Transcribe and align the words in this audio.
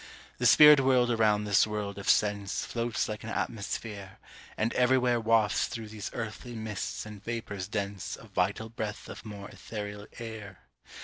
The 0.39 0.47
spirit 0.47 0.79
world 0.79 1.11
around 1.11 1.43
this 1.43 1.67
world 1.67 1.99
of 1.99 2.09
sense 2.09 2.65
Floats 2.65 3.07
like 3.07 3.23
an 3.23 3.29
atmosphere, 3.29 4.17
and 4.57 4.73
everywhere 4.73 5.19
Wafts 5.19 5.67
through 5.67 5.89
these 5.89 6.09
earthly 6.11 6.55
mists 6.55 7.05
and 7.05 7.23
vapors 7.23 7.67
dense 7.67 8.17
A 8.19 8.25
vital 8.25 8.67
breath 8.69 9.07
of 9.07 9.23
more 9.23 9.49
ethereal 9.51 10.07
air. 10.17 10.61